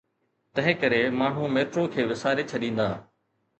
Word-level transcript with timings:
تنهنڪري 0.59 1.01
ماڻهو 1.19 1.43
ميٽرو 1.57 1.85
کي 1.93 2.01
وساري 2.09 2.49
ڇڏيندا. 2.51 2.89